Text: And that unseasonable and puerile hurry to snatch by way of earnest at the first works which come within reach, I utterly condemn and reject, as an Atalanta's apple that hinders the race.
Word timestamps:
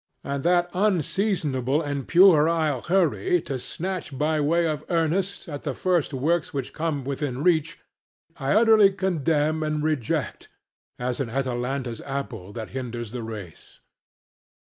And 0.23 0.41
that 0.41 0.71
unseasonable 0.73 1.79
and 1.79 2.07
puerile 2.07 2.81
hurry 2.81 3.39
to 3.41 3.59
snatch 3.59 4.17
by 4.17 4.41
way 4.41 4.65
of 4.65 4.83
earnest 4.89 5.47
at 5.47 5.61
the 5.61 5.75
first 5.75 6.11
works 6.11 6.51
which 6.51 6.73
come 6.73 7.03
within 7.05 7.43
reach, 7.43 7.79
I 8.35 8.53
utterly 8.53 8.91
condemn 8.93 9.61
and 9.61 9.83
reject, 9.83 10.49
as 10.97 11.19
an 11.19 11.29
Atalanta's 11.29 12.01
apple 12.01 12.51
that 12.53 12.71
hinders 12.71 13.11
the 13.11 13.21
race. 13.21 13.79